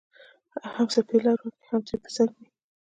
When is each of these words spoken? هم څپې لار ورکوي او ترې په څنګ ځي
هم 0.73 0.87
څپې 0.93 1.17
لار 1.23 1.37
ورکوي 1.41 1.69
او 1.75 1.81
ترې 1.87 1.97
په 2.03 2.09
څنګ 2.15 2.31
ځي 2.39 2.47